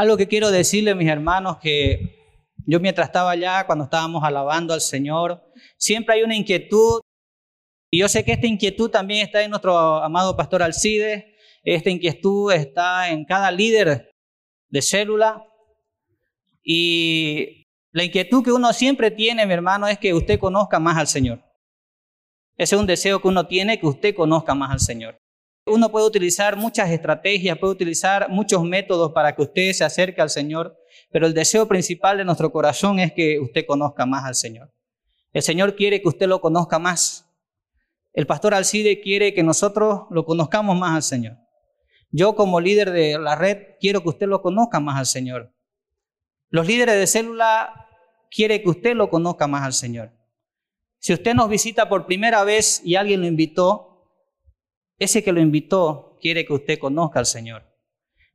[0.00, 4.80] Algo que quiero decirle, mis hermanos, que yo mientras estaba allá, cuando estábamos alabando al
[4.80, 5.44] Señor,
[5.76, 7.02] siempre hay una inquietud.
[7.90, 11.36] Y yo sé que esta inquietud también está en nuestro amado pastor Alcide.
[11.62, 14.10] Esta inquietud está en cada líder
[14.70, 15.44] de célula.
[16.64, 21.08] Y la inquietud que uno siempre tiene, mi hermano, es que usted conozca más al
[21.08, 21.44] Señor.
[22.56, 25.18] Ese es un deseo que uno tiene, que usted conozca más al Señor.
[25.66, 30.30] Uno puede utilizar muchas estrategias, puede utilizar muchos métodos para que usted se acerque al
[30.30, 30.76] Señor,
[31.10, 34.72] pero el deseo principal de nuestro corazón es que usted conozca más al Señor.
[35.32, 37.30] El Señor quiere que usted lo conozca más.
[38.12, 41.36] El pastor Alcide quiere que nosotros lo conozcamos más al Señor.
[42.10, 45.54] Yo como líder de la red quiero que usted lo conozca más al Señor.
[46.48, 47.86] Los líderes de célula
[48.30, 50.12] quieren que usted lo conozca más al Señor.
[50.98, 53.89] Si usted nos visita por primera vez y alguien lo invitó,
[55.00, 57.64] ese que lo invitó quiere que usted conozca al Señor.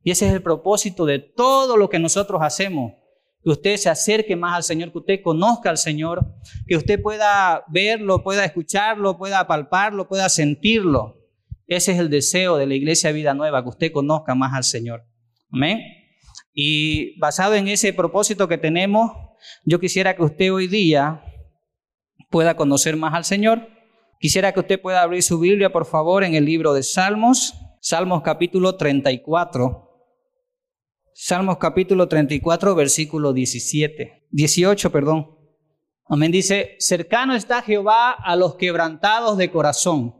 [0.04, 2.94] Y ese es el propósito de todo lo que nosotros hacemos.
[3.44, 6.26] Que usted se acerque más al Señor, que usted conozca al Señor,
[6.68, 11.22] que usted pueda verlo, pueda escucharlo, pueda palparlo, pueda sentirlo.
[11.68, 15.06] Ese es el deseo de la Iglesia Vida Nueva, que usted conozca más al Señor.
[15.52, 15.82] Amén.
[16.54, 19.12] Y basado en ese propósito que tenemos,
[19.64, 21.24] yo quisiera que usted hoy día
[22.32, 23.75] pueda conocer más al Señor
[24.20, 28.24] Quisiera que usted pueda abrir su Biblia, por favor, en el libro de Salmos, Salmos
[28.24, 29.86] capítulo 34.
[31.14, 35.38] Salmos capítulo 34, versículo 17, 18, perdón.
[36.08, 36.32] Amén.
[36.32, 40.16] Dice, cercano está Jehová a los quebrantados de corazón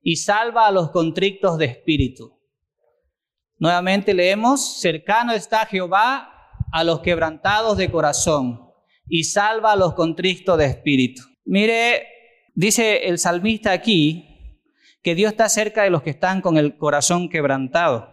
[0.00, 2.38] y salva a los contrictos de espíritu.
[3.58, 6.32] Nuevamente leemos, cercano está Jehová
[6.72, 8.60] a los quebrantados de corazón
[9.08, 11.22] y salva a los contrictos de espíritu.
[11.44, 12.06] Mire,
[12.58, 14.58] Dice el salmista aquí
[15.00, 18.08] que Dios está cerca de los que están con el corazón quebrantado.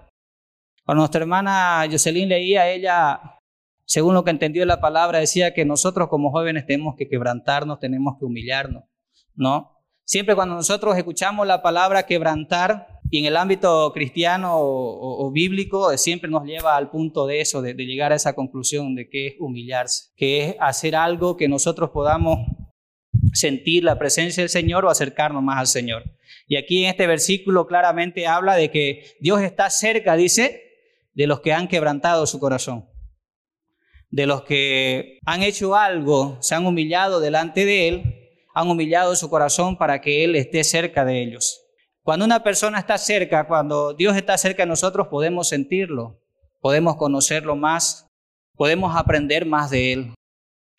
[0.85, 3.39] Cuando nuestra hermana Jocelyn leía, ella,
[3.85, 8.17] según lo que entendió la palabra, decía que nosotros como jóvenes tenemos que quebrantarnos, tenemos
[8.19, 8.83] que humillarnos,
[9.33, 9.79] ¿no?
[10.03, 16.29] Siempre cuando nosotros escuchamos la palabra quebrantar, y en el ámbito cristiano o, bíblico, siempre
[16.29, 19.33] nos lleva al punto de eso, de, de llegar a esa conclusión de que es
[19.39, 22.47] humillarse, que es hacer algo que nosotros podamos
[23.35, 26.03] sentir la presencia del Señor o acercarnos más al Señor.
[26.47, 30.63] Y aquí en este versículo claramente habla de que Dios está cerca, dice,
[31.13, 32.89] de los que han quebrantado su corazón,
[34.09, 38.03] de los que han hecho algo, se han humillado delante de Él,
[38.53, 41.61] han humillado su corazón para que Él esté cerca de ellos.
[42.03, 46.21] Cuando una persona está cerca, cuando Dios está cerca de nosotros, podemos sentirlo,
[46.61, 48.07] podemos conocerlo más,
[48.55, 50.13] podemos aprender más de Él.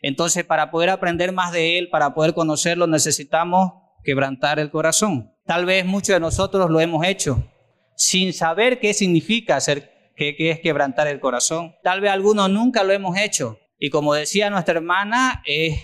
[0.02, 3.72] Entonces, para poder aprender más de Él, para poder conocerlo, necesitamos
[4.04, 5.32] quebrantar el corazón.
[5.44, 7.42] Tal vez muchos de nosotros lo hemos hecho
[7.96, 11.74] sin saber qué significa ser, qué, es quebrantar el corazón.
[11.82, 13.58] Tal vez algunos nunca lo hemos hecho.
[13.78, 15.78] Y como decía nuestra hermana, es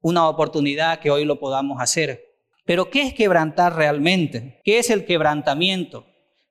[0.00, 2.22] una oportunidad que hoy lo podamos hacer.
[2.66, 4.60] Pero ¿qué es quebrantar realmente?
[4.64, 6.06] ¿Qué es el quebrantamiento?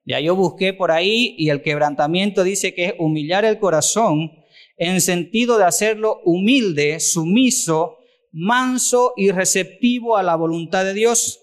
[0.06, 4.43] Ya yo busqué por ahí y el quebrantamiento dice que es humillar el corazón
[4.78, 7.98] en sentido de hacerlo humilde, sumiso,
[8.32, 11.40] manso y receptivo a la voluntad de Dios.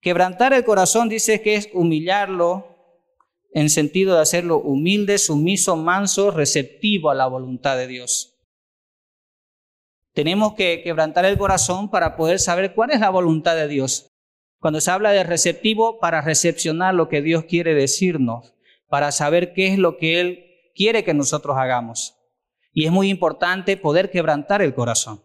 [0.00, 2.76] Quebrantar el corazón dice que es humillarlo
[3.52, 8.34] en sentido de hacerlo humilde, sumiso, manso, receptivo a la voluntad de Dios.
[10.12, 14.10] Tenemos que quebrantar el corazón para poder saber cuál es la voluntad de Dios.
[14.60, 18.54] Cuando se habla de receptivo, para recepcionar lo que Dios quiere decirnos,
[18.88, 20.45] para saber qué es lo que Él
[20.76, 22.14] quiere que nosotros hagamos.
[22.72, 25.24] Y es muy importante poder quebrantar el corazón.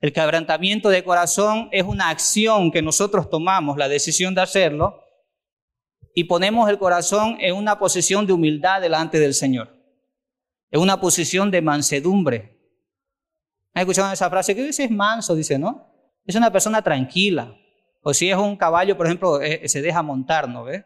[0.00, 5.00] El quebrantamiento de corazón es una acción que nosotros tomamos, la decisión de hacerlo,
[6.14, 9.74] y ponemos el corazón en una posición de humildad delante del Señor,
[10.70, 12.60] en una posición de mansedumbre.
[13.72, 14.54] ¿Han escuchado esa frase?
[14.54, 15.34] ¿Qué dice es manso?
[15.34, 15.90] Dice, ¿no?
[16.24, 17.52] Es una persona tranquila.
[18.02, 20.84] O si es un caballo, por ejemplo, eh, se deja montar, ¿no ve?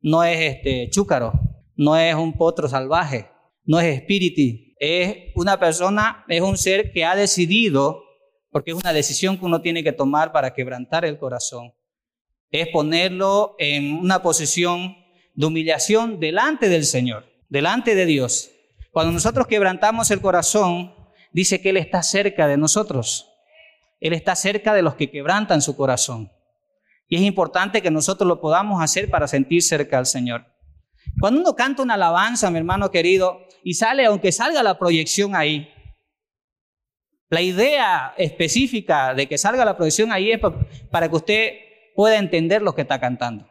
[0.00, 1.32] No es este chúcaro
[1.78, 3.30] no es un potro salvaje,
[3.64, 8.02] no es espíritu, es una persona, es un ser que ha decidido,
[8.50, 11.72] porque es una decisión que uno tiene que tomar para quebrantar el corazón,
[12.50, 14.96] es ponerlo en una posición
[15.34, 18.50] de humillación delante del Señor, delante de Dios.
[18.90, 20.92] Cuando nosotros quebrantamos el corazón,
[21.32, 23.30] dice que Él está cerca de nosotros.
[24.00, 26.32] Él está cerca de los que quebrantan su corazón.
[27.08, 30.57] Y es importante que nosotros lo podamos hacer para sentir cerca al Señor.
[31.20, 35.68] Cuando uno canta una alabanza, mi hermano querido, y sale, aunque salga la proyección ahí,
[37.30, 40.40] la idea específica de que salga la proyección ahí es
[40.90, 41.52] para que usted
[41.94, 43.46] pueda entender lo que está cantando.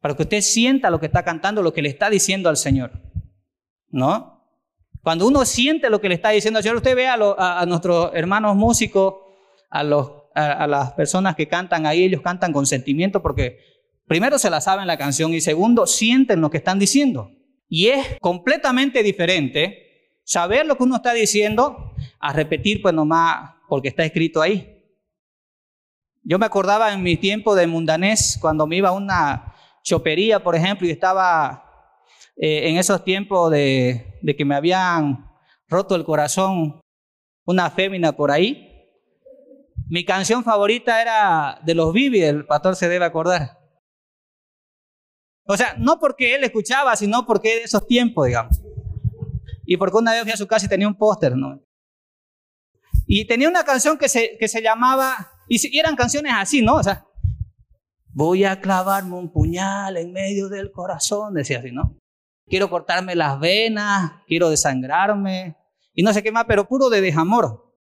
[0.00, 2.92] Para que usted sienta lo que está cantando, lo que le está diciendo al Señor.
[3.90, 4.44] ¿no?
[5.02, 8.10] Cuando uno siente lo que le está diciendo el Señor, usted ve a, a, nuestros
[8.14, 9.14] hermanos músicos,
[9.70, 13.58] a, a, las personas que cantan ahí, ellos cantan con sentimiento porque
[14.06, 17.30] primero se la saben la canción y segundo sienten lo que están diciendo.
[17.68, 23.88] Y es completamente diferente saber lo que uno está diciendo a repetir pues nomás porque
[23.88, 24.76] está escrito ahí.
[26.22, 29.54] Yo me acordaba en mi tiempo de mundanés, cuando me iba a una
[29.84, 32.02] chopería, por ejemplo, y estaba
[32.36, 35.30] eh, en esos tiempos de, que me habían
[35.68, 36.80] roto el corazón
[37.44, 38.90] una fémina por ahí.
[39.88, 43.65] Mi canción favorita era de los Vivi, el pastor se debe acordar.
[45.46, 48.60] O sea, no porque él escuchaba, sino porque de esos tiempos, digamos.
[49.64, 51.60] Y porque una vez fui a su casa y tenía un póster, ¿no?
[53.06, 56.76] Y tenía una canción que se, que se llamaba y, eran canciones así, ¿no?
[56.76, 57.06] O sea,
[58.08, 61.96] voy a clavarme un puñal en medio del corazón, decía así, ¿no?
[62.48, 65.56] Quiero cortarme las venas, quiero desangrarme,
[65.94, 67.74] y no sé qué más, pero puro de desamor.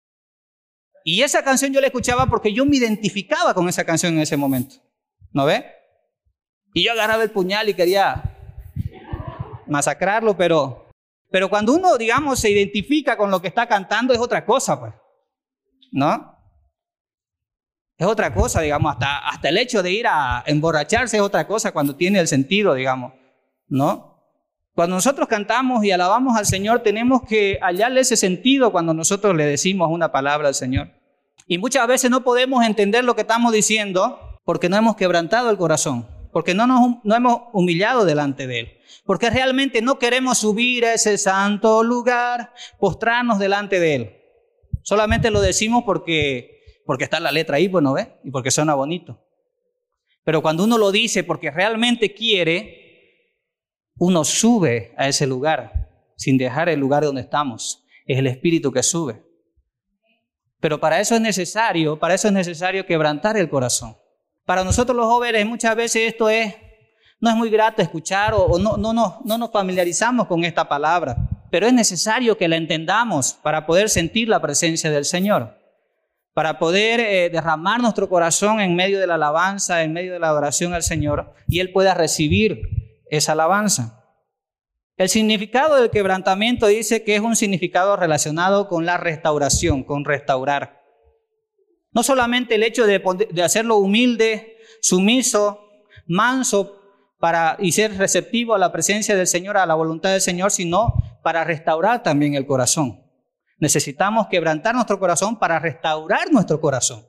[1.03, 4.37] Y esa canción yo la escuchaba porque yo me identificaba con esa canción en ese
[4.37, 4.77] momento,
[5.31, 5.74] ¿no ve?
[6.75, 8.21] Y yo agarraba el puñal y quería
[9.65, 10.89] masacrarlo, pero,
[11.31, 14.93] pero cuando uno, digamos, se identifica con lo que está cantando es otra cosa, pues,
[15.93, 16.37] ¿no?
[17.97, 21.71] Es otra cosa, digamos, hasta, hasta el hecho de ir a emborracharse es otra cosa
[21.71, 23.13] cuando tiene el sentido, digamos,
[23.69, 24.21] ¿no?
[24.73, 29.45] Cuando nosotros cantamos y alabamos al Señor, tenemos que hallarle ese sentido cuando nosotros le
[29.45, 30.89] decimos una palabra al Señor.
[31.47, 35.57] Y muchas veces no podemos entender lo que estamos diciendo porque no hemos quebrantado el
[35.57, 36.05] corazón,
[36.35, 40.93] porque no nos no hemos humillado delante de Él, porque realmente no queremos subir a
[40.93, 44.17] ese santo lugar, postrarnos delante de Él.
[44.83, 48.19] Solamente lo decimos porque porque está la letra ahí, bueno, ¿ve?
[48.25, 49.25] Y porque suena bonito.
[50.25, 53.31] Pero cuando uno lo dice porque realmente quiere,
[53.97, 57.85] uno sube a ese lugar sin dejar el lugar donde estamos.
[58.05, 59.23] Es el Espíritu que sube.
[60.59, 63.95] Pero para eso es necesario, para eso es necesario quebrantar el corazón.
[64.45, 66.55] Para nosotros los jóvenes muchas veces esto es,
[67.19, 71.17] no es muy grato escuchar o, no, no, no, no nos familiarizamos con esta palabra,
[71.51, 75.65] pero es necesario que la entendamos para poder sentir la presencia del Señor
[76.35, 80.27] para poder eh, derramar nuestro corazón en medio de la alabanza, en medio de la
[80.27, 84.03] adoración al Señor, y Él pueda recibir esa alabanza.
[84.97, 90.83] El significado del quebrantamiento dice que es un significado relacionado con la restauración, con restaurar.
[91.95, 93.01] No solamente el hecho de,
[93.31, 95.61] de hacerlo humilde, sumiso,
[96.05, 96.79] manso,
[97.17, 100.93] para, y ser receptivo a la presencia del Señor, a la voluntad del Señor, sino
[101.23, 103.01] para restaurar también el corazón.
[103.57, 107.07] Necesitamos quebrantar nuestro corazón para restaurar nuestro corazón.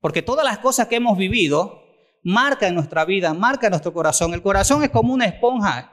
[0.00, 1.82] Porque todas las cosas que hemos vivido
[2.22, 4.34] marcan nuestra vida, marcan nuestro corazón.
[4.34, 5.92] El corazón es como una esponja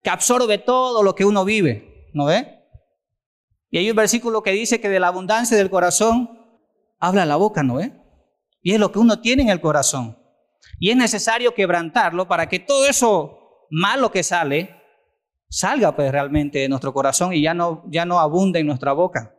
[0.00, 2.60] que absorbe todo lo que uno vive, ¿no ve?
[3.70, 6.43] Y hay un versículo que dice que de la abundancia del corazón
[7.06, 7.92] habla la boca, ¿no ve?
[8.62, 10.18] Y es lo que uno tiene en el corazón.
[10.78, 14.82] Y es necesario quebrantarlo para que todo eso malo que sale
[15.48, 19.34] salga pues realmente de nuestro corazón y ya no, ya no abunde en nuestra boca.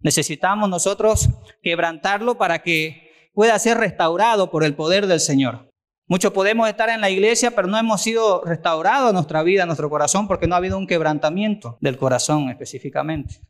[0.00, 1.30] Necesitamos nosotros
[1.62, 5.70] quebrantarlo para que pueda ser restaurado por el poder del Señor.
[6.06, 10.28] Muchos podemos estar en la iglesia, pero no hemos sido restaurados nuestra vida, nuestro corazón,
[10.28, 13.40] porque no ha habido un quebrantamiento del corazón específicamente.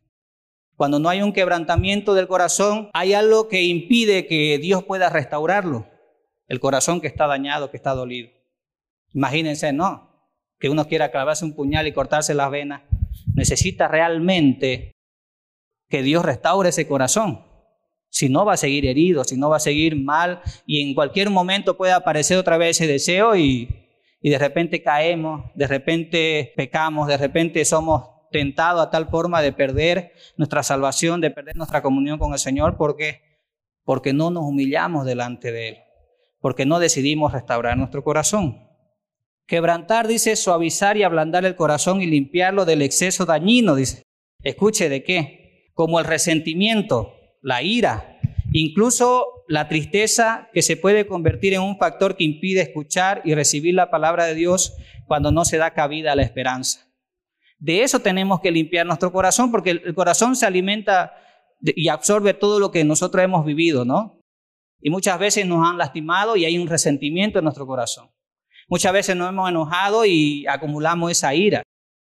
[0.79, 5.89] Cuando no hay un quebrantamiento del corazón, hay algo que impide que Dios pueda restaurarlo.
[6.47, 8.31] El corazón que está dañado, que está dolido.
[9.13, 12.83] Imagínense, no, que uno quiera clavarse un puñal y cortarse las venas,
[13.35, 14.93] necesita realmente
[15.89, 17.45] que Dios restaure ese corazón.
[18.09, 21.29] Si no va a seguir herido, si no va a seguir mal y en cualquier
[21.29, 23.69] momento puede aparecer otra vez ese deseo y,
[24.21, 29.53] y de repente caemos, de repente pecamos, de repente somos tentados a tal forma de
[29.53, 33.29] perder nuestra salvación, de perder nuestra comunión con el Señor porque
[33.89, 35.79] porque no nos humillamos delante de él,
[36.41, 38.69] porque no decidimos restaurar nuestro corazón.
[39.47, 44.03] Quebrantar, dice, suavizar y ablandar el corazón y limpiarlo del exceso dañino, dice.
[44.43, 45.71] Escuche, ¿de qué?
[45.73, 48.19] Como el resentimiento, la ira,
[48.53, 53.75] incluso la tristeza que se puede convertir en un factor que impide escuchar y recibir
[53.75, 56.88] la palabra de Dios cuando no se da cabida a la esperanza.
[57.59, 61.13] De eso tenemos que limpiar nuestro corazón porque el corazón se alimenta
[61.61, 64.21] y absorbe todo lo que nosotros hemos vivido, ¿no?
[64.81, 68.11] Y muchas veces nos han lastimado y hay un resentimiento en nuestro corazón.
[68.69, 71.63] Muchas veces nos hemos enojado y acumulamos esa ira.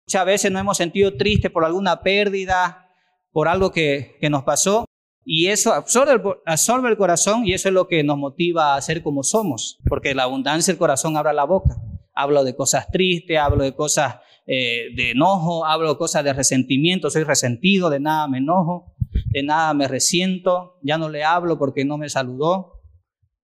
[0.08, 2.90] Muchas veces nos hemos sentido tristes por alguna pérdida,
[3.32, 4.86] por algo que, que nos pasó.
[5.24, 8.82] Y eso absorbe el, absorbe el corazón y eso es lo que nos motiva a
[8.82, 9.80] ser como somos.
[9.88, 11.78] Porque la abundancia del corazón abra la boca.
[12.14, 14.16] Hablo de cosas tristes, hablo de cosas
[14.52, 18.96] eh, de enojo, hablo cosas de resentimiento, soy resentido, de nada me enojo,
[19.28, 22.82] de nada me resiento, ya no le hablo porque no me saludó,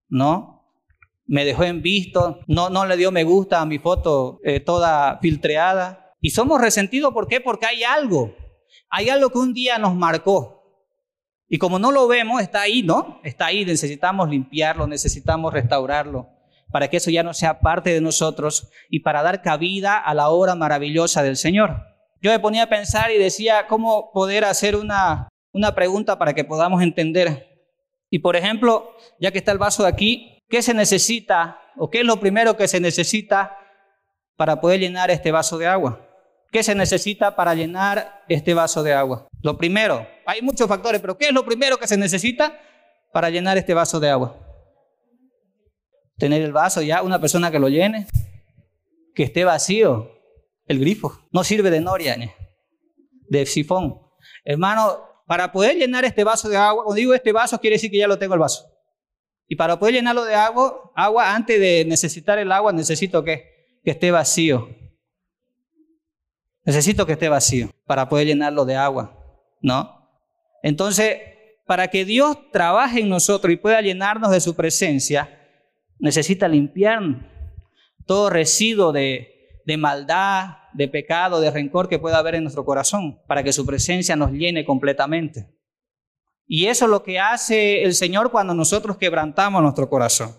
[0.10, 0.64] ¿no?
[1.28, 5.20] Me dejó en visto, no, no le dio me gusta a mi foto eh, toda
[5.22, 6.16] filtreada.
[6.22, 7.40] Y somos resentidos, ¿por qué?
[7.40, 8.34] Porque hay algo,
[8.90, 10.56] hay algo que un día nos marcó,
[11.48, 13.20] y como no lo vemos, está ahí, ¿no?
[13.24, 16.30] Está ahí, necesitamos limpiarlo, necesitamos restaurarlo,
[16.76, 20.28] para que eso ya no sea parte de nosotros y para dar cabida a la
[20.28, 21.86] obra maravillosa del Señor.
[22.22, 26.44] Yo me ponía a pensar y decía, ¿cómo poder hacer una, una pregunta para que
[26.44, 27.48] podamos entender?
[28.10, 28.92] Y por ejemplo,
[29.22, 32.58] ya que está el vaso de aquí, ¿qué se necesita o qué es lo primero
[32.58, 33.58] que se necesita
[34.36, 36.06] para poder llenar este vaso de agua?
[36.52, 39.30] ¿Qué se necesita para llenar este vaso de agua?
[39.42, 42.60] Lo primero, hay muchos factores, pero ¿qué es lo primero que se necesita
[43.14, 44.45] para llenar este vaso de agua?
[46.18, 48.08] Tener el vaso ya, una persona que lo llene,
[49.14, 50.12] que esté vacío,
[50.68, 51.20] el grifo.
[51.32, 52.18] No sirve de noria,
[53.30, 54.00] de sifón.
[54.44, 57.98] Hermano, para poder llenar este vaso de agua, cuando digo este vaso, quiere decir que
[57.98, 58.66] ya lo tengo el vaso.
[59.48, 63.92] Y para poder llenarlo de agua, agua antes de necesitar el agua, necesito que, que
[63.92, 64.70] esté vacío.
[66.64, 69.20] Necesito que esté vacío para poder llenarlo de agua,
[69.62, 70.10] ¿no?
[70.64, 71.18] Entonces,
[71.68, 75.35] para que Dios trabaje en nosotros y pueda llenarnos de su presencia,
[76.00, 77.02] necesita limpiar
[78.06, 83.44] todo residuo de, maldad, de pecado, de rencor que pueda haber en nuestro corazón, para
[83.44, 85.50] que su presencia nos llene completamente.
[86.48, 90.36] Y eso es lo que hace el Señor cuando nosotros quebrantamos nuestro corazón.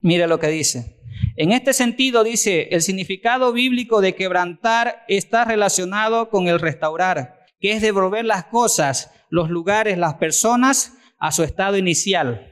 [0.00, 0.98] Mire lo que dice.
[1.36, 7.72] En este sentido, dice, el significado bíblico de quebrantar está relacionado con el restaurar, que
[7.72, 12.47] es devolver las cosas, los lugares, las personas a su estado inicial.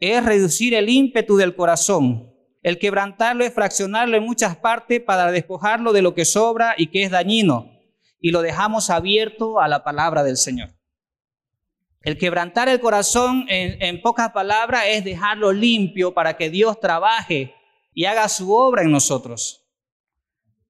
[0.00, 2.32] Es reducir el ímpetu del corazón.
[2.62, 7.04] El quebrantarlo es fraccionarlo en muchas partes para despojarlo de lo que sobra y que
[7.04, 7.70] es dañino,
[8.20, 10.70] y lo dejamos abierto a la palabra del Señor.
[12.02, 17.54] El quebrantar el corazón, en, pocas palabras, es dejarlo limpio para que Dios trabaje
[17.92, 19.66] y haga su obra en nosotros.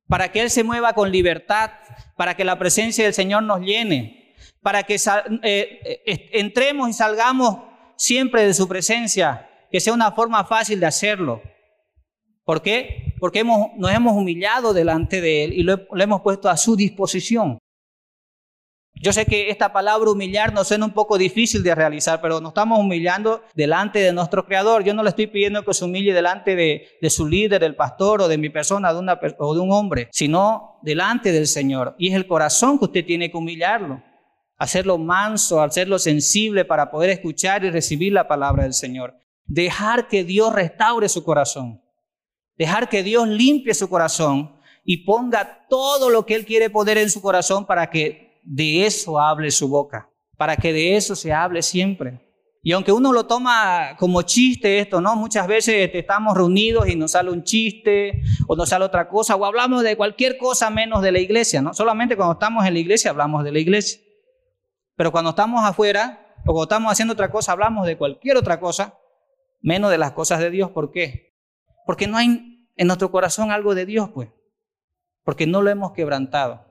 [0.06, 1.70] Para que Él se mueva con libertad,
[2.16, 7.67] para que la presencia del Señor nos llene, para que eh, eh, entremos y salgamos
[7.98, 11.42] siempre de su presencia, que sea una forma fácil de hacerlo.
[12.44, 13.14] ¿Por qué?
[13.20, 17.58] Porque hemos, nos hemos humillado delante de Él y lo hemos puesto a su disposición.
[19.00, 22.50] Yo sé que esta palabra humillar nos suena un poco difícil de realizar, pero nos
[22.50, 24.82] estamos humillando delante de nuestro Creador.
[24.82, 28.28] Yo no le estoy pidiendo que se humille delante de, su líder, del pastor o
[28.28, 31.94] de mi persona o de un hombre, sino delante del Señor.
[31.96, 34.02] Y es el corazón que usted tiene que humillarlo,
[34.58, 39.16] hacerlo manso, hacerlo sensible para poder escuchar y recibir la palabra del Señor.
[39.46, 41.80] Dejar que Dios restaure su corazón.
[42.56, 47.08] Dejar que Dios limpie su corazón y ponga todo lo que Él quiere poner en
[47.08, 51.62] su corazón para que de eso hable su boca, para que de eso se hable
[51.62, 52.20] siempre.
[52.60, 55.14] Y aunque uno lo toma como chiste esto, ¿no?
[55.14, 59.36] Muchas veces este, estamos reunidos y nos sale un chiste o nos sale otra cosa
[59.36, 61.72] o hablamos de cualquier cosa menos de la iglesia, ¿no?
[61.72, 64.00] Solamente cuando estamos en la iglesia hablamos de la iglesia.
[64.98, 68.98] Pero cuando estamos afuera o cuando estamos haciendo otra cosa hablamos de cualquier otra cosa
[69.60, 70.72] menos de las cosas de Dios.
[70.72, 71.36] ¿Por qué?
[71.86, 74.28] Porque no hay en nuestro corazón algo de Dios, pues.
[75.22, 76.66] Porque no lo hemos quebrantado.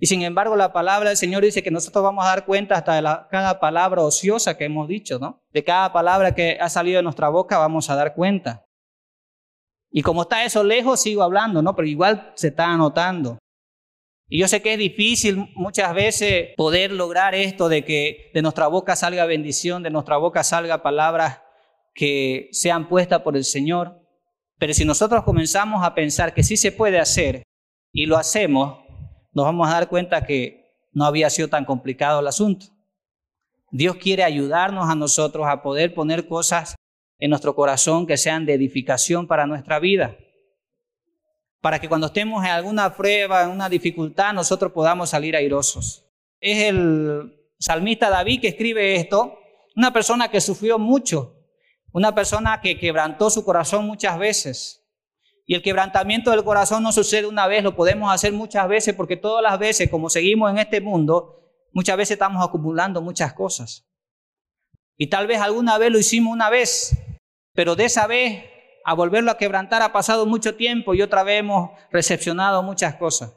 [0.00, 2.96] Y sin embargo, la palabra del Señor dice que nosotros vamos a dar cuenta hasta
[2.96, 5.40] de cada palabra ociosa que hemos dicho, ¿no?
[5.52, 8.66] De cada palabra que ha salido de nuestra boca vamos a dar cuenta.
[9.88, 11.76] Y como está eso lejos, sigo hablando, ¿no?
[11.76, 13.38] Pero igual se está anotando.
[14.32, 18.66] Y yo sé que es difícil muchas veces poder lograr esto de que de nuestra
[18.66, 21.42] boca salga bendición, de nuestra boca salga palabras
[21.92, 24.00] que sean puestas por el Señor.
[24.58, 27.42] Pero si nosotros comenzamos a pensar que sí se puede hacer
[27.92, 28.78] y lo hacemos,
[29.34, 32.68] nos vamos a dar cuenta que no había sido tan complicado el asunto.
[33.70, 36.74] Dios quiere ayudarnos a nosotros a poder poner cosas
[37.18, 40.16] en nuestro corazón que sean de edificación para nuestra vida.
[41.62, 46.04] Para que cuando estemos en alguna prueba, en una dificultad, nosotros podamos salir airosos.
[46.40, 49.38] Es el salmista David que escribe esto,
[49.76, 51.36] una persona que sufrió mucho,
[51.92, 54.82] una persona que quebrantó su corazón muchas veces,
[55.46, 59.16] y el quebrantamiento del corazón no sucede una vez, lo podemos hacer muchas veces porque
[59.16, 61.40] todas las veces, como seguimos en este mundo,
[61.72, 63.88] muchas veces estamos acumulando muchas cosas.
[64.96, 66.96] Y tal vez alguna vez lo hicimos una vez,
[67.54, 68.44] pero de esa vez
[68.84, 73.36] a volverlo a quebrantar ha pasado mucho tiempo y otra vez hemos recepcionado muchas cosas.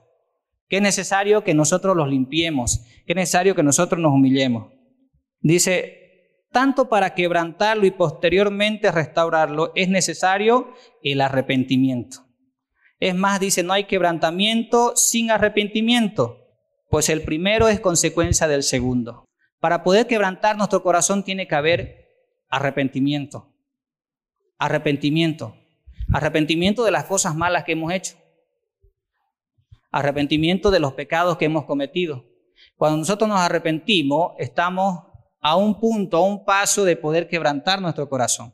[0.67, 4.71] Que es necesario que nosotros los limpiemos, que es necesario que nosotros nos humillemos.
[5.39, 6.05] Dice
[6.51, 10.73] tanto para quebrantarlo y posteriormente restaurarlo, es necesario
[11.03, 12.25] el arrepentimiento.
[12.99, 16.39] Es más, dice, no hay quebrantamiento sin arrepentimiento,
[16.89, 19.25] pues el primero es consecuencia del segundo.
[19.59, 22.05] Para poder quebrantar nuestro corazón tiene que haber
[22.47, 23.54] arrepentimiento.
[24.57, 25.55] Arrepentimiento.
[26.13, 28.15] Arrepentimiento de las cosas malas que hemos hecho.
[29.91, 32.25] Arrepentimiento de los pecados que hemos cometido.
[32.75, 35.03] Cuando nosotros nos arrepentimos, estamos
[35.41, 38.53] a un punto, a un paso de poder quebrantar nuestro corazón.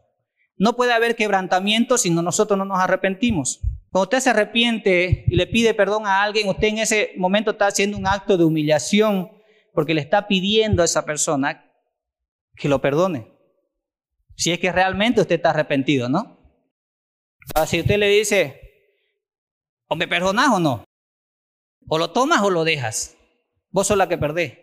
[0.57, 3.61] No puede haber quebrantamiento si nosotros no nos arrepentimos.
[3.89, 7.67] Cuando usted se arrepiente y le pide perdón a alguien, usted en ese momento está
[7.67, 9.31] haciendo un acto de humillación
[9.73, 11.65] porque le está pidiendo a esa persona
[12.55, 13.27] que lo perdone.
[14.41, 16.39] Si es que realmente usted está arrepentido, ¿no?
[17.53, 18.59] Ahora, si usted le dice,
[19.87, 20.83] o me perdonas o no,
[21.87, 23.15] o lo tomas o lo dejas,
[23.69, 24.57] vos sos la que perdés,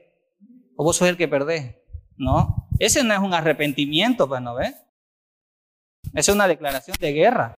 [0.74, 1.76] o vos sos el que perdés,
[2.16, 2.68] ¿no?
[2.80, 4.74] Ese no es un arrepentimiento, pues, ¿no ves?
[6.12, 7.54] Es una declaración de guerra.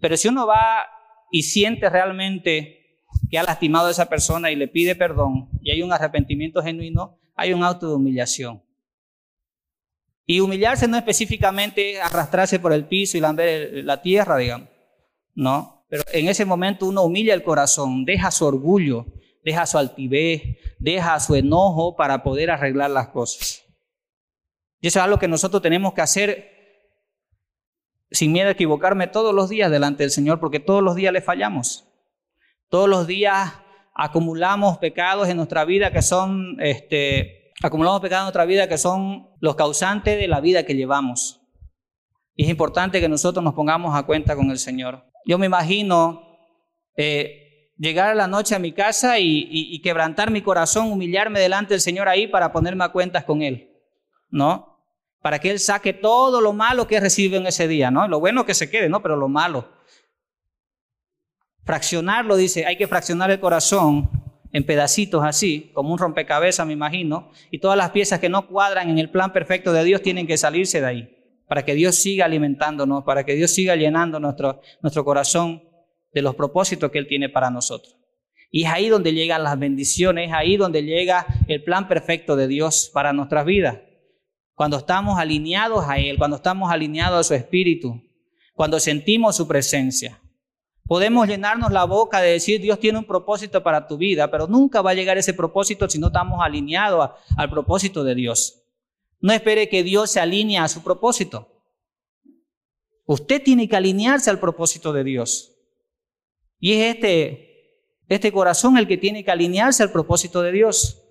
[0.00, 0.84] Pero si uno va
[1.30, 5.82] y siente realmente que ha lastimado a esa persona y le pide perdón y hay
[5.82, 8.65] un arrepentimiento genuino, hay un auto de humillación.
[10.26, 14.68] Y humillarse no específicamente arrastrarse por el piso y lamber la tierra, digamos.
[15.34, 19.06] No, pero en ese momento uno humilla el corazón, deja su orgullo,
[19.44, 20.42] deja su altivez,
[20.78, 23.64] deja su enojo para poder arreglar las cosas.
[24.80, 26.56] Y eso es algo que nosotros tenemos que hacer
[28.10, 31.20] sin miedo a equivocarme todos los días delante del Señor, porque todos los días le
[31.20, 31.84] fallamos.
[32.68, 33.52] Todos los días
[33.94, 39.28] acumulamos pecados en nuestra vida que son, este, acumulamos pecados en nuestra vida que son
[39.40, 41.40] los causantes de la vida que llevamos.
[42.34, 45.04] Y es importante que nosotros nos pongamos a cuenta con el Señor.
[45.24, 46.22] Yo me imagino
[46.96, 51.74] eh, llegar a la noche a mi casa y, y quebrantar mi corazón, humillarme delante
[51.74, 53.72] del Señor ahí para ponerme a cuentas con Él.
[54.28, 54.76] ¿No?
[55.26, 58.06] para que Él saque todo lo malo que recibe en ese día, ¿no?
[58.06, 59.02] Lo bueno que se quede, ¿no?
[59.02, 59.72] Pero lo malo.
[61.64, 64.08] Fraccionarlo, dice, hay que fraccionar el corazón
[64.56, 68.88] en pedacitos así, como un rompecabezas, me imagino, y todas las piezas que no cuadran
[68.88, 72.24] en el plan perfecto de Dios tienen que salirse de ahí, para que Dios siga
[72.24, 75.62] alimentándonos, para que Dios siga llenando nuestro, nuestro corazón
[76.14, 77.98] de los propósitos que Él tiene para nosotros.
[78.50, 82.48] Y es ahí donde llegan las bendiciones, es ahí donde llega el plan perfecto de
[82.48, 83.80] Dios para nuestras vidas
[84.54, 88.02] cuando estamos alineados a Él, cuando estamos alineados a su Espíritu,
[88.54, 90.18] cuando sentimos su presencia.
[90.86, 94.82] Podemos llenarnos la boca de decir Dios tiene un propósito para tu vida, pero nunca
[94.82, 98.62] va a llegar ese propósito si no estamos alineados al propósito de Dios.
[99.20, 101.48] No espere que Dios se alinee a su propósito.
[103.04, 105.52] Usted tiene que alinearse al propósito de Dios.
[106.60, 111.02] Y es este, este corazón el que tiene que alinearse al propósito de Dios.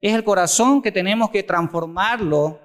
[0.00, 2.60] Es el corazón que tenemos que transformarlo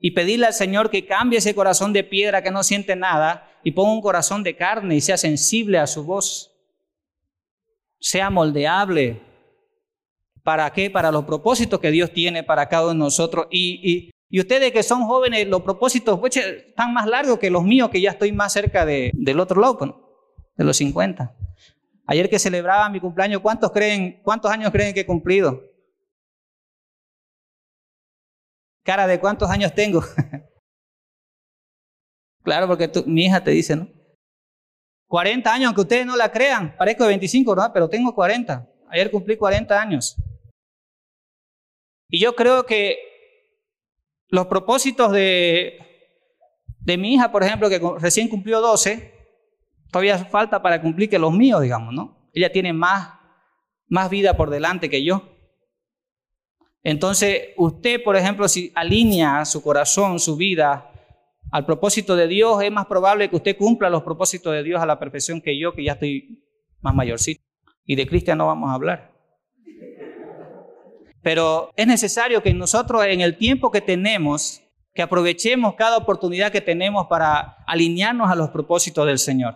[0.00, 3.72] y pedirle al Señor que cambie ese corazón de piedra que no siente nada y
[3.72, 6.54] ponga un corazón de carne y sea sensible a su voz.
[7.98, 9.22] Sea moldeable.
[10.42, 10.90] ¿Para qué?
[10.90, 13.46] Para los propósitos que Dios tiene para cada uno de nosotros.
[13.50, 18.00] Y, y, ustedes que son jóvenes, los propósitos están más largos que los míos, que
[18.00, 19.90] ya estoy más cerca de, del otro lado, pues,
[20.56, 21.34] de los 50.
[22.06, 25.62] Ayer que celebraba mi cumpleaños, ¿cuántos creen, cuántos años creen que he cumplido?
[28.82, 30.04] Cara de cuántos años tengo.
[32.44, 33.88] claro, porque mi hija te dice, ¿no?
[35.08, 37.72] 40 años, aunque ustedes no la crean, parezco de 25, ¿no?
[37.72, 38.68] Pero tengo 40.
[38.88, 40.16] Ayer cumplí 40 años.
[42.08, 42.98] Y yo creo que
[44.28, 45.78] los propósitos de,
[46.80, 49.12] de mi hija, por ejemplo, que recién cumplió 12,
[49.90, 52.30] todavía falta para cumplir que los míos, digamos, ¿no?
[52.32, 53.14] Ella tiene más,
[53.88, 55.30] más vida por delante que yo.
[56.82, 60.90] Entonces, usted, por ejemplo, si alinea su corazón, su vida
[61.54, 64.86] al propósito de Dios, es más probable que usted cumpla los propósitos de Dios a
[64.86, 66.42] la perfección que yo, que ya estoy
[66.80, 67.44] más mayorcito.
[67.84, 69.12] Y de Cristian no vamos a hablar.
[71.22, 74.62] Pero es necesario que nosotros en el tiempo que tenemos,
[74.92, 79.54] que aprovechemos cada oportunidad que tenemos para alinearnos a los propósitos del Señor.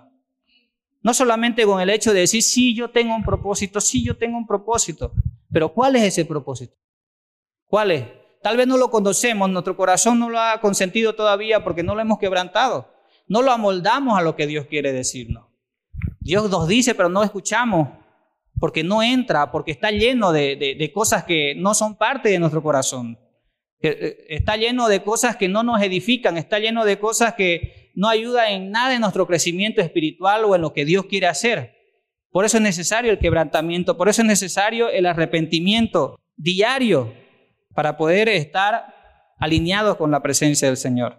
[1.03, 4.39] No solamente con el hecho de decir, sí, yo tengo un propósito, sí, yo tengo
[4.39, 5.15] un propósito,
[5.51, 6.77] pero ¿cuál es ese propósito?
[7.67, 8.05] ¿Cuál es?
[8.43, 12.01] Tal vez no lo conocemos, nuestro corazón no lo ha consentido todavía porque no lo
[12.01, 12.95] hemos quebrantado.
[13.27, 15.47] No lo amoldamos a lo que Dios quiere decirnos.
[16.21, 17.89] Dios nos dice, pero no escuchamos
[18.59, 23.19] porque no entra, porque está lleno de, cosas que no son parte de nuestro corazón.
[23.81, 28.09] Eh, está lleno de cosas que no nos edifican, está lleno de cosas que no
[28.09, 31.77] ayudan en nada en nuestro crecimiento espiritual o en lo que Dios quiere hacer.
[32.31, 37.13] Por eso es necesario el quebrantamiento, por eso es necesario el arrepentimiento diario
[37.79, 38.93] para poder estar
[39.39, 41.17] alineados con la presencia del Señor.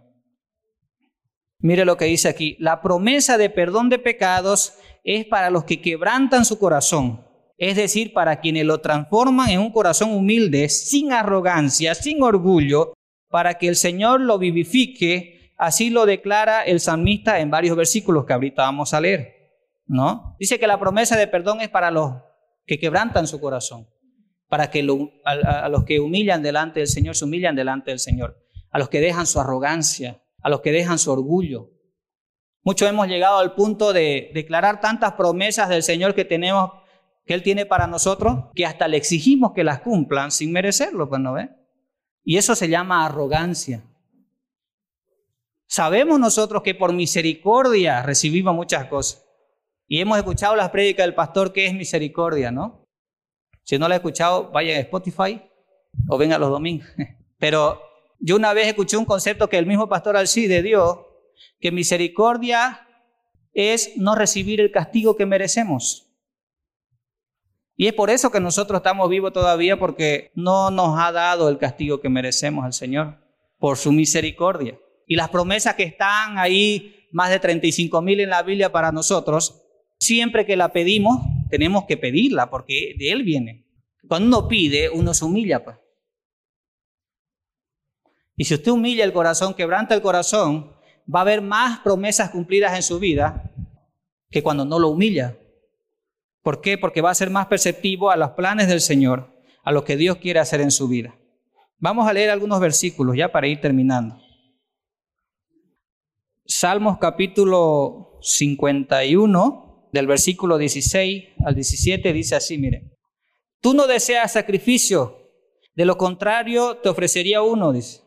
[1.60, 2.58] Mire lo que dice aquí.
[2.60, 4.74] La promesa de perdón de pecados
[5.06, 7.26] es para los que quebrantan su corazón,
[7.58, 12.92] es decir, para quienes lo transforman en un corazón humilde, sin arrogancia, sin orgullo,
[13.30, 15.54] para que el Señor lo vivifique.
[15.58, 19.34] Así lo declara el salmista en varios versículos que ahorita vamos a leer.
[19.86, 20.36] ¿No?
[20.38, 22.16] Dice que la promesa de perdón es para los
[22.66, 23.88] que quebrantan su corazón,
[24.50, 24.86] para que
[25.26, 29.00] a los que humillan delante del Señor se humillan delante del Señor, a los que
[29.00, 31.70] dejan su arrogancia, a los que dejan su orgullo.
[32.64, 36.72] Muchos hemos llegado al punto de declarar tantas promesas del Señor que tenemos,
[37.26, 41.22] que Él tiene para nosotros, que hasta le exigimos que las cumplan sin merecerlo, pues
[41.22, 41.50] no ve.
[42.24, 43.84] Y eso se llama arrogancia.
[45.68, 49.24] Sabemos nosotros que por misericordia recibimos muchas cosas.
[49.88, 52.79] Y hemos escuchado las prédicas del pastor que es misericordia, ¿no?
[53.70, 55.40] Si no la he escuchado, vaya a Spotify
[56.08, 56.88] o venga los domingos.
[57.38, 57.80] Pero
[58.20, 61.06] yo una vez escuché un concepto que el mismo pastor Alcide dio,
[61.60, 62.88] que misericordia
[63.54, 66.08] es no recibir el castigo que merecemos.
[67.76, 71.60] Y es por eso que nosotros estamos vivos todavía, porque no nos ha dado el
[71.60, 73.20] castigo que merecemos al Señor,
[73.60, 74.80] por su misericordia.
[75.06, 79.62] Y las promesas que están ahí, más de 35 mil en la Biblia para nosotros,
[80.00, 83.66] siempre que la pedimos, tenemos que pedirla, porque de Él viene.
[84.08, 85.64] Cuando uno pide, uno se humilla.
[85.64, 85.78] Pues.
[88.36, 90.76] Y si usted humilla el corazón, quebranta el corazón,
[91.14, 93.52] va a haber más promesas cumplidas en su vida
[94.30, 95.38] que cuando no lo humilla.
[96.42, 96.78] ¿Por qué?
[96.78, 99.30] Porque va a ser más perceptivo a los planes del Señor,
[99.64, 101.16] a lo que Dios quiere hacer en su vida.
[101.78, 104.22] Vamos a leer algunos versículos ya para ir terminando.
[106.46, 112.98] Salmos capítulo 51, del versículo 16 al 17, dice así, mire,
[113.62, 115.32] tú no deseas sacrificio,
[115.76, 118.02] de lo contrario te ofrecería uno, dice.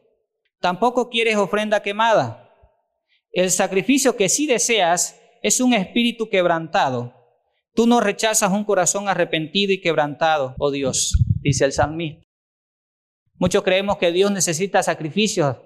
[0.61, 2.51] Tampoco quieres ofrenda quemada.
[3.33, 7.15] El sacrificio que sí deseas es un espíritu quebrantado.
[7.75, 12.23] Tú no rechazas un corazón arrepentido y quebrantado, oh Dios, dice el salmista.
[13.35, 15.57] Muchos creemos que Dios necesita sacrificios,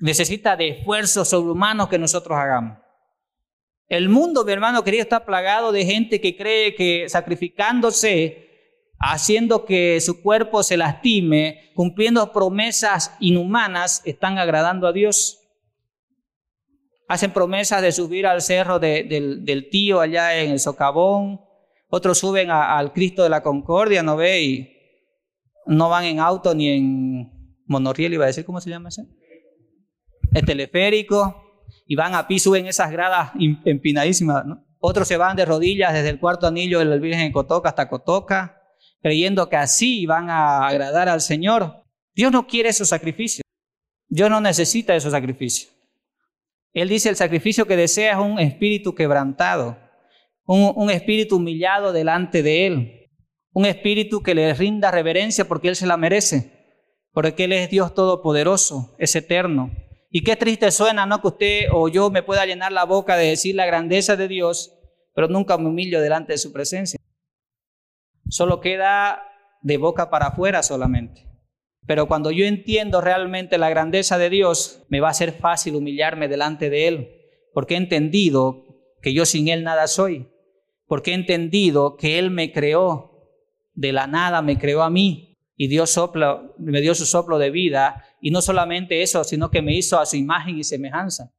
[0.00, 2.78] necesita de esfuerzos sobrehumanos que nosotros hagamos.
[3.90, 8.46] El mundo, mi hermano querido, está plagado de gente que cree que sacrificándose
[9.00, 15.38] haciendo que su cuerpo se lastime, cumpliendo promesas inhumanas, están agradando a Dios.
[17.08, 21.40] Hacen promesas de subir al cerro del, tío allá en el socavón,
[21.88, 24.42] otros suben al Cristo de la Concordia, ¿no ve?
[24.42, 24.76] Y
[25.66, 29.02] no van en auto ni en monorriel, iba a decir, ¿cómo se llama ese?
[30.32, 31.49] El teleférico,
[31.90, 32.36] y van a pie,
[32.68, 33.32] esas gradas
[33.64, 34.64] empinadísimas, ¿no?
[34.78, 37.88] Otros se van de rodillas desde el cuarto anillo de la Virgen de Cotoca hasta
[37.88, 38.62] Cotoca
[39.02, 41.82] creyendo que así van a agradar al Señor.
[42.14, 43.42] Dios no quiere esos sacrificios.
[44.08, 45.72] Dios no necesita esos sacrificios.
[46.72, 49.76] Él dice, el sacrificio que desea es un espíritu quebrantado,
[50.44, 53.10] un, un espíritu humillado delante de Él,
[53.52, 56.78] un espíritu que le rinda reverencia porque Él se la merece,
[57.10, 59.72] porque Él es Dios todopoderoso, es eterno.
[60.10, 61.20] Y qué triste suena, ¿no?
[61.20, 64.74] Que usted o yo me pueda llenar la boca de decir la grandeza de Dios,
[65.14, 67.00] pero nunca me humillo delante de su presencia
[68.30, 69.24] solo queda
[69.60, 71.26] de boca para afuera solamente.
[71.86, 76.28] Pero cuando yo entiendo realmente la grandeza de Dios, me va a ser fácil humillarme
[76.28, 77.10] delante de Él,
[77.52, 78.64] porque he entendido
[79.02, 80.28] que yo sin Él nada soy,
[80.86, 83.08] porque he entendido que Él me creó,
[83.74, 85.29] de la nada me creó a mí,
[85.60, 89.60] y Dios soplo, me dio su soplo de vida, y no solamente eso, sino que
[89.60, 91.34] me hizo a su imagen y semejanza.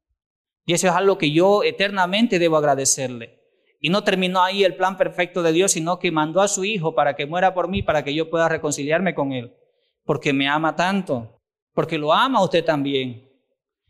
[0.64, 3.40] Y eso es algo que yo eternamente debo agradecerle.
[3.80, 6.94] Y no terminó ahí el plan perfecto de Dios, sino que mandó a su Hijo
[6.94, 9.56] para que muera por mí, para que yo pueda reconciliarme con Él.
[10.04, 11.40] Porque me ama tanto,
[11.74, 13.28] porque lo ama usted también.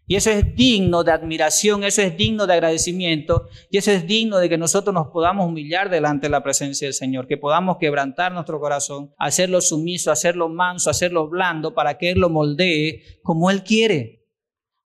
[0.06, 4.38] Y eso es digno de admiración, eso es digno de agradecimiento y eso es digno
[4.38, 8.32] de que nosotros nos podamos humillar delante de la presencia del Señor, que podamos quebrantar
[8.32, 13.62] nuestro corazón, hacerlo sumiso, hacerlo manso, hacerlo blando, para que Él lo moldee como Él
[13.62, 14.26] quiere,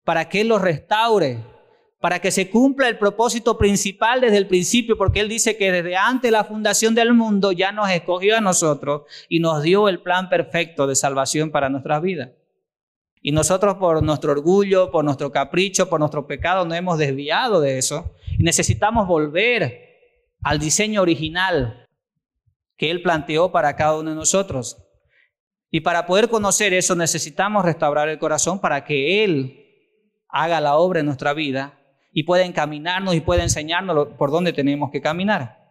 [0.04, 1.44] para que Él lo restaure,
[2.02, 5.96] para que se cumpla el propósito principal desde el principio, porque Él dice que desde
[5.96, 10.02] antes de la fundación del mundo ya nos escogió a nosotros y nos dio el
[10.02, 12.32] plan perfecto de salvación para nuestras vidas.
[13.26, 17.78] Y nosotros por nuestro orgullo, por nuestro capricho, por nuestro pecado nos hemos desviado de
[17.78, 19.94] eso y necesitamos volver
[20.42, 21.88] al diseño original
[22.76, 24.78] que Él planteó para cada uno de nosotros.
[25.72, 29.70] Y para poder conocer eso necesitamos restaurar el corazón para que Él
[30.28, 31.80] haga la obra en nuestra vida
[32.12, 35.64] y puede encaminarnos y puede enseñarnos por dónde tenemos que caminar.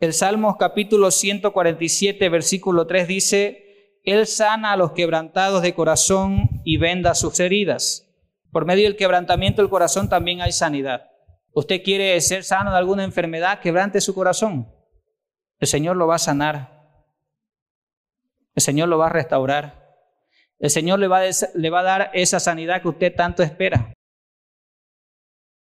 [0.00, 3.69] El Salmos capítulo 147, versículo 3 dice,
[4.02, 8.08] Él sana a los quebrantados de corazón y venda sus heridas.
[8.50, 11.08] Por medio del quebrantamiento del corazón también hay sanidad.
[11.52, 14.72] Usted quiere ser sano de alguna enfermedad, quebrante su corazón.
[15.58, 16.80] El Señor lo va a sanar.
[18.54, 19.80] El Señor lo va a restaurar.
[20.58, 23.92] El Señor le va, a, dar esa sanidad que usted tanto espera.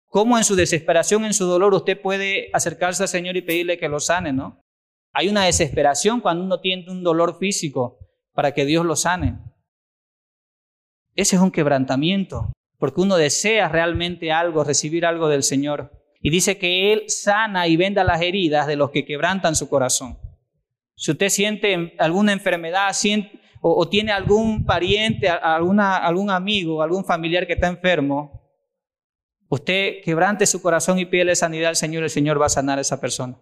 [0.08, 3.90] ¿Cómo en su desesperación, en su dolor, usted puede acercarse al Señor y pedirle que
[3.90, 4.62] lo sane, no?
[5.14, 8.09] Hay una desesperación cuando uno tiene un dolor físico
[8.40, 9.38] para que Dios lo sane.
[11.14, 15.92] Ese es un quebrantamiento, porque uno desea realmente algo, recibir algo del Señor.
[16.22, 20.18] Y dice que Él sana y venda las heridas de los que quebrantan su corazón.
[20.96, 22.96] Si usted siente alguna enfermedad
[23.60, 28.42] o, tiene algún pariente, alguna, algún amigo, algún familiar que está enfermo,
[29.50, 32.84] usted quebrante su corazón y pide sanidad al Señor, el Señor va a sanar a
[32.84, 33.38] esa persona.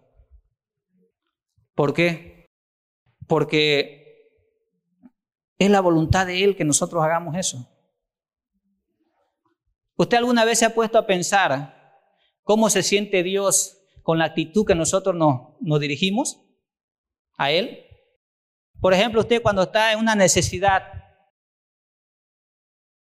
[1.76, 2.48] ¿Por qué?
[3.28, 3.97] Porque
[5.58, 7.68] es la voluntad de Él que nosotros hagamos eso.
[9.96, 12.00] ¿Usted alguna vez se ha puesto a pensar
[12.44, 16.40] cómo se siente Dios con la actitud que nosotros nos, dirigimos
[17.36, 17.84] a Él?
[18.80, 20.84] Por ejemplo, usted cuando está en una necesidad,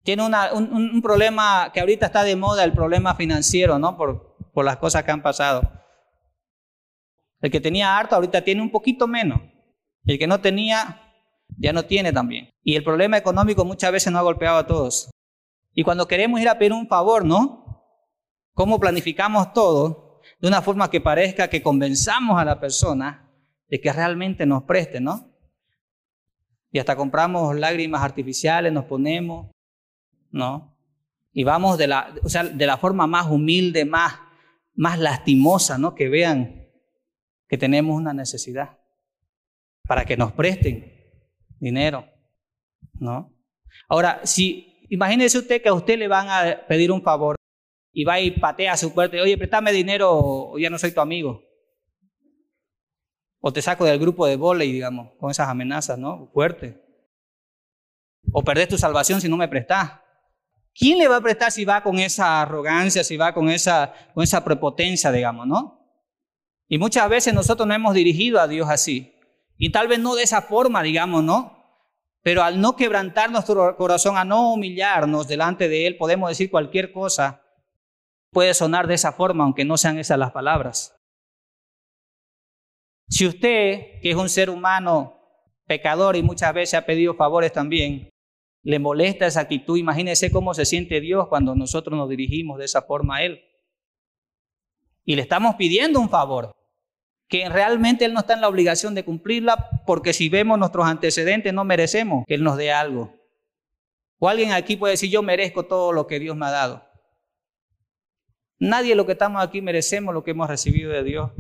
[0.03, 3.97] tiene un, un, problema que ahorita está de moda, el problema financiero, ¿no?
[3.97, 5.63] Por, por las cosas que han pasado.
[7.41, 9.41] El que tenía harto ahorita tiene un poquito menos.
[10.05, 11.02] El que no tenía
[11.59, 12.51] ya no tiene también.
[12.63, 15.11] Y el problema económico muchas veces nos ha golpeado a todos.
[15.75, 17.63] Y cuando queremos ir a pedir un favor, ¿no?
[18.55, 23.31] ¿Cómo planificamos todo de una forma que parezca que convenzamos a la persona
[23.69, 25.31] de que realmente nos preste, ¿no?
[26.71, 29.51] Y hasta compramos lágrimas artificiales, nos ponemos,
[30.31, 30.77] ¿no?
[31.33, 34.15] Y vamos de la, o sea, de la forma más humilde, más,
[34.75, 35.95] más lastimosa, ¿no?
[35.95, 36.69] Que vean
[37.49, 38.79] que tenemos una necesidad
[39.87, 40.92] para que nos presten
[41.63, 42.05] dinero,
[42.95, 43.33] ¿no?
[43.89, 47.37] Ahora, si imagínese usted que a usted le van a pedir un favor
[47.93, 51.01] y va y patea su puerta y oye, préstame dinero o ya no soy tu
[51.01, 51.43] amigo.
[53.41, 56.31] O te saco del grupo de volei, digamos, con esas amenazas, ¿no?
[56.33, 56.81] Fuerte.
[58.33, 60.01] O perdés tu salvación si no me prestás.
[60.75, 64.25] ¿Quién le va a prestar si va con esa arrogancia, si va con esa, con
[64.25, 65.81] esa prepotencia, digamos, ¿no?
[66.67, 69.12] Y muchas veces nosotros no hemos dirigido a Dios así.
[69.57, 71.59] Y tal vez no de esa forma, digamos, ¿no?
[72.23, 76.93] Pero al no quebrantar nuestro corazón, a no humillarnos delante de Él, podemos decir cualquier
[76.93, 77.43] cosa.
[78.31, 80.97] Puede sonar de esa forma, aunque no sean esas las palabras.
[83.09, 85.19] Si usted, que es un ser humano
[85.67, 88.09] pecador y muchas veces ha pedido favores también,
[88.63, 92.83] le molesta esa actitud, imagínese cómo se siente Dios cuando nosotros nos dirigimos de esa
[92.83, 93.43] forma a Él
[95.05, 96.55] y le estamos pidiendo un favor,
[97.33, 101.55] que realmente Él no está en la obligación de cumplirla, porque si vemos nuestros antecedentes
[101.55, 103.15] no merecemos que Él nos dé algo.
[104.19, 106.87] O alguien aquí puede decir, yo merezco todo lo que Dios me ha dado.
[108.59, 111.31] Nadie de los que estamos aquí merecemos lo que hemos recibido de Dios,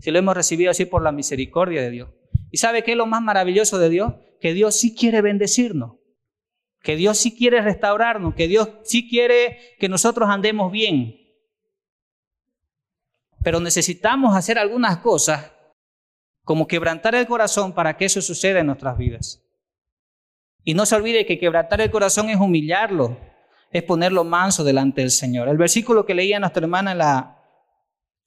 [0.00, 2.08] si lo hemos recibido así por la misericordia de Dios.
[2.50, 4.14] ¿Y sabe qué es lo más maravilloso de Dios?
[4.40, 5.96] Que Dios sí quiere bendecirnos,
[6.80, 11.21] que Dios sí quiere restaurarnos, que Dios sí quiere que nosotros andemos bien,
[13.42, 15.52] pero necesitamos hacer algunas cosas
[16.44, 19.42] como quebrantar el corazón para que eso suceda en nuestras vidas.
[20.64, 23.18] Y no se olvide que quebrantar el corazón es humillarlo,
[23.70, 25.48] es ponerlo manso delante del Señor.
[25.48, 27.38] El versículo que leía nuestra hermana en la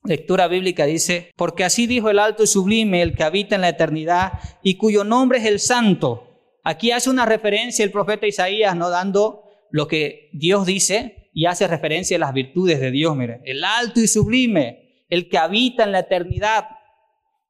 [0.04, 3.70] lectura bíblica dice, porque así dijo el alto y sublime, el que habita en la
[3.70, 6.60] eternidad y cuyo nombre es el santo.
[6.64, 11.68] Aquí hace una referencia el profeta Isaías, no dando lo que Dios dice y hace
[11.68, 13.16] referencia a las virtudes de Dios.
[13.16, 14.85] Mire, el alto y sublime,
[15.16, 16.68] el que habita en la eternidad,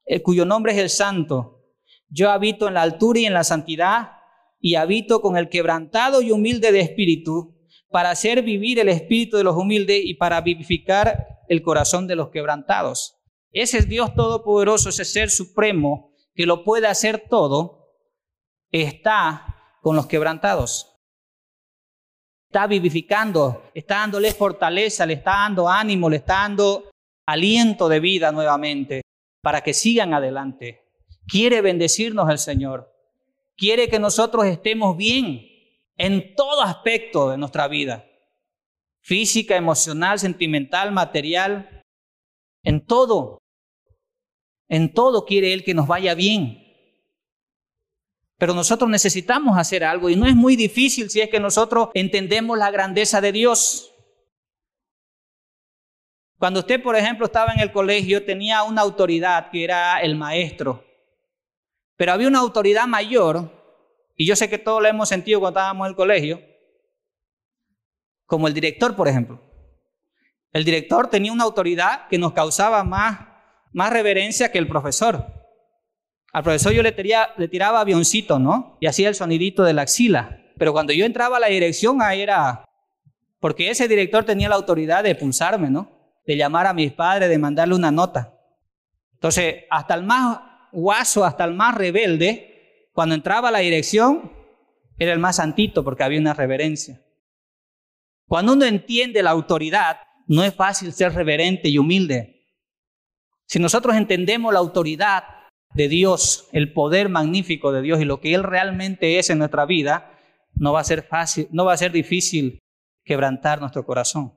[0.05, 1.63] el cuyo nombre es el Santo.
[2.09, 4.11] Yo habito en la altura y en la santidad
[4.59, 7.57] y habito con el quebrantado y humilde de espíritu
[7.89, 12.29] para hacer vivir el espíritu de los humildes y para vivificar el corazón de los
[12.29, 13.17] quebrantados.
[13.51, 17.95] Ese es Dios Todopoderoso, ese ser supremo que lo puede hacer todo,
[18.69, 20.95] está con los quebrantados.
[22.47, 26.91] Está vivificando, está dándole fortaleza, le está dando ánimo, le está dando
[27.25, 29.01] aliento de vida nuevamente
[29.41, 30.83] para que sigan adelante.
[31.27, 32.91] Quiere bendecirnos el Señor.
[33.55, 35.47] Quiere que nosotros estemos bien
[35.97, 38.05] en todo aspecto de nuestra vida.
[39.01, 41.83] Física, emocional, sentimental, material.
[42.63, 43.39] En todo.
[44.67, 46.61] En todo quiere Él que nos vaya bien.
[48.37, 52.57] Pero nosotros necesitamos hacer algo y no es muy difícil si es que nosotros entendemos
[52.57, 53.94] la grandeza de Dios.
[56.37, 60.83] Cuando usted, por ejemplo, estaba en el colegio, tenía una autoridad que era el maestro.
[61.95, 63.49] Pero había una autoridad mayor,
[64.15, 66.41] y yo sé que todos lo hemos sentido cuando estábamos en el colegio,
[68.25, 69.41] como el director, por ejemplo.
[70.51, 73.19] El director tenía una autoridad que nos causaba más,
[73.71, 75.25] más reverencia que el profesor.
[76.33, 76.93] Al profesor yo le,
[77.37, 78.77] le tiraba avioncito, ¿no?
[78.81, 80.41] Y hacía el sonidito de la axila.
[80.57, 82.65] Pero cuando yo entraba a la dirección, ahí era...
[83.39, 85.94] Porque ese director tenía la autoridad de pulsarme, ¿no?
[86.25, 88.33] De llamar a mis padres, de mandarle una nota.
[89.13, 90.39] Entonces, hasta el más
[90.71, 94.31] guaso, hasta el más rebelde, cuando entraba a la dirección,
[94.97, 97.01] era el más santito porque había una reverencia.
[98.27, 102.47] Cuando uno entiende la autoridad, no es fácil ser reverente y humilde.
[103.47, 105.23] Si nosotros entendemos la autoridad
[105.73, 109.65] de Dios, el poder magnífico de Dios y lo que Él realmente es en nuestra
[109.65, 110.11] vida,
[110.55, 112.59] no va a ser fácil, no va a ser difícil
[113.03, 114.34] quebrantar nuestro corazón.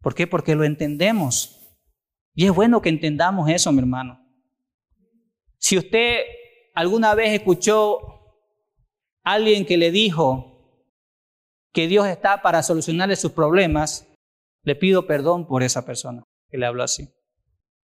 [0.00, 0.26] ¿Por qué?
[0.26, 1.78] Porque lo entendemos.
[2.34, 4.20] Y es bueno que entendamos eso, mi hermano.
[5.58, 6.20] Si usted
[6.74, 7.98] alguna vez escuchó
[9.24, 10.56] a alguien que le dijo,
[11.76, 14.08] que Dios está para solucionarle sus problemas,
[14.62, 17.10] le pido perdón por esa persona que le habló así.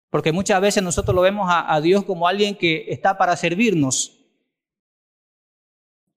[0.09, 4.27] Porque muchas veces nosotros lo vemos a, Dios como alguien que está para servirnos.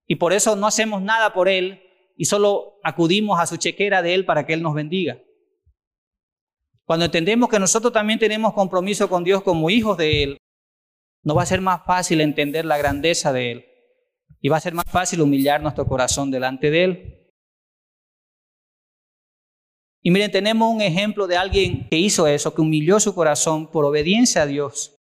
[0.05, 1.81] Y por eso no hacemos nada por Él
[2.16, 5.20] y solo acudimos a su chequera de Él para que Él nos bendiga.
[6.90, 10.38] Cuando entendemos que nosotros también tenemos compromiso con Dios como hijos de Él,
[11.22, 13.64] nos va a ser más fácil entender la grandeza de Él.
[14.40, 17.31] Y va a ser más fácil humillar nuestro corazón delante de Él.
[20.03, 23.85] Y miren, tenemos un ejemplo de alguien que hizo eso, que humilló su corazón por
[23.85, 24.96] obediencia a Dios.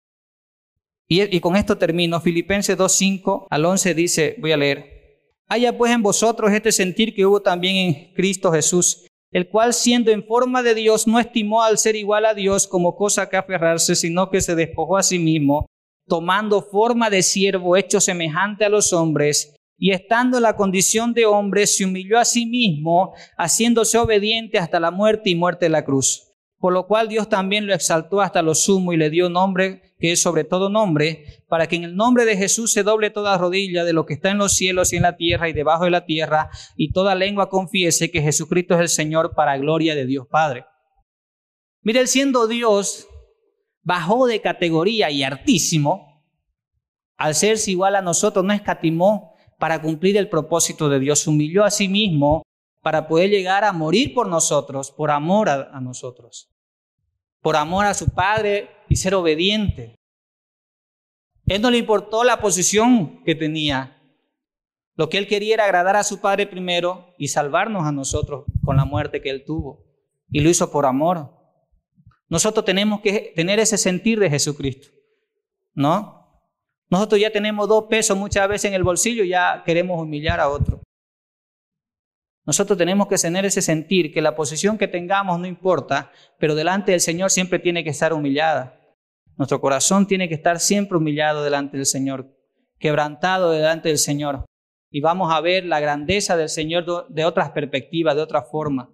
[1.08, 2.20] Y, con esto termino.
[2.20, 5.32] Filipenses 2.5 al 11 dice, voy a leer.
[5.48, 10.10] Haya pues en vosotros este sentir que hubo también en Cristo Jesús, el cual siendo
[10.10, 13.94] en forma de Dios no estimó al ser igual a Dios como cosa que aferrarse,
[13.94, 15.66] sino que se despojó a sí mismo,
[16.08, 21.24] tomando forma de siervo hecho semejante a los hombres, y estando en la condición de
[21.24, 25.84] hombre, se humilló a sí mismo, haciéndose obediente hasta la muerte y muerte de la
[25.84, 26.29] cruz.
[26.60, 30.12] Por lo cual Dios también lo exaltó hasta lo sumo y le dio nombre que
[30.12, 33.84] es sobre todo nombre, para que en el nombre de Jesús se doble toda rodilla
[33.84, 36.06] de lo que está en los cielos y en la tierra y debajo de la
[36.06, 40.64] tierra, y toda lengua confiese que Jesucristo es el Señor para gloria de Dios Padre.
[41.82, 43.08] Mire, siendo Dios,
[43.82, 46.24] bajó de categoría y hartísimo,
[47.16, 51.26] al serse igual a nosotros, no escatimó para cumplir el propósito de Dios.
[51.26, 52.42] Humilló a sí mismo
[52.82, 56.49] para poder llegar a morir por nosotros, por amor a nosotros,
[57.42, 59.96] por amor a su Padre y ser obediente.
[61.46, 63.96] Él no le importó la posición que tenía.
[64.96, 68.76] Lo que él quería era agradar a su Padre primero y salvarnos a nosotros con
[68.76, 69.84] la muerte que él tuvo.
[70.30, 71.30] Y lo hizo por amor.
[72.28, 74.88] Nosotros tenemos que tener ese sentir de Jesucristo,
[75.74, 76.20] ¿no?
[76.88, 80.48] Nosotros ya tenemos dos pesos muchas veces en el bolsillo y ya queremos humillar a
[80.48, 80.82] otro.
[82.50, 86.90] Nosotros tenemos que tener ese sentir que la posición que tengamos no importa, pero delante
[86.90, 88.76] del Señor siempre tiene que estar humillada.
[89.36, 92.36] Nuestro corazón tiene que estar siempre humillado delante del Señor,
[92.80, 94.46] quebrantado delante del Señor.
[94.90, 98.90] Y vamos a ver la grandeza del Señor de otras perspectivas, de otra forma.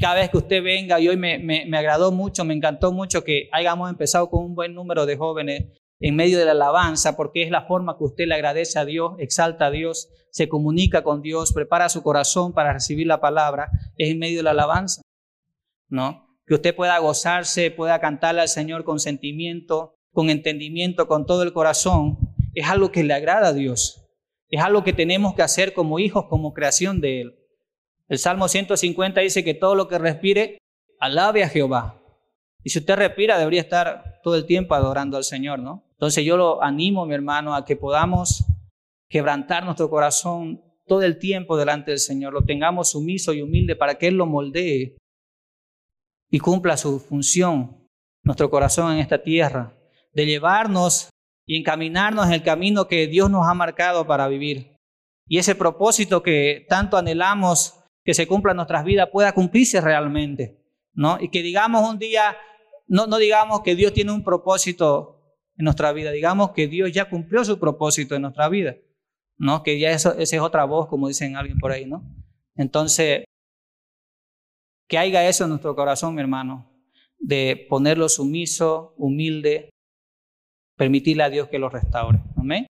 [0.00, 3.48] Cada vez que usted venga, y hoy me, me, agradó mucho, me encantó mucho que
[3.50, 7.50] hayamos empezado con un buen número de jóvenes en medio de la alabanza, porque es
[7.50, 11.52] la forma que usted le agradece a Dios, exalta a Dios, se comunica con Dios,
[11.52, 15.02] prepara su corazón para recibir la palabra, es en medio de la alabanza,
[15.88, 16.26] ¿no?
[16.46, 21.52] Que usted pueda gozarse, pueda cantarle al Señor con sentimiento, con entendimiento, con todo el
[21.52, 22.18] corazón,
[22.54, 24.08] es algo que le agrada a Dios,
[24.48, 27.36] es algo que tenemos que hacer como hijos, como creación de Él.
[28.08, 30.58] El Salmo 150 dice que todo lo que respire,
[30.98, 32.02] alabe a Jehová.
[32.64, 35.89] Y si usted respira, debería estar todo el tiempo adorando al Señor, ¿no?
[36.00, 38.46] Entonces yo lo animo, mi hermano, a que podamos
[39.10, 43.96] quebrantar nuestro corazón todo el tiempo delante del Señor, lo tengamos sumiso y humilde para
[43.96, 44.96] que Él lo moldee
[46.30, 47.86] y cumpla su función,
[48.22, 49.76] nuestro corazón en esta tierra,
[50.14, 51.10] de llevarnos
[51.44, 54.76] y encaminarnos en el camino que Dios nos ha marcado para vivir.
[55.28, 57.74] Y ese propósito que tanto anhelamos
[58.06, 61.18] que se cumpla en nuestras vidas pueda cumplirse realmente, ¿no?
[61.20, 62.38] Y que digamos un día,
[62.86, 65.19] no, no digamos que Dios tiene un propósito
[65.60, 66.10] en nuestra vida.
[66.10, 68.76] Digamos que Dios ya cumplió su propósito en nuestra vida,
[69.38, 69.62] ¿no?
[69.62, 72.02] Que ya eso, esa es otra voz, como dicen alguien por ahí, ¿no?
[72.56, 73.24] Entonces,
[74.88, 76.66] que haya eso en nuestro corazón, mi hermano,
[77.18, 79.68] de ponerlo sumiso, humilde,
[80.76, 82.18] permitirle a Dios que lo restaure.
[82.36, 82.66] Amén.